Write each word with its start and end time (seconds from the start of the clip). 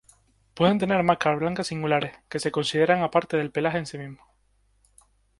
Pueden 0.55 0.79
tener 0.79 1.03
marcas 1.03 1.37
blancas 1.39 1.67
singulares, 1.67 2.13
que 2.27 2.39
se 2.39 2.51
consideran 2.51 3.03
aparte 3.03 3.37
del 3.37 3.51
pelaje 3.51 3.77
en 3.77 3.85
sí 3.85 3.99
mismo. 3.99 4.25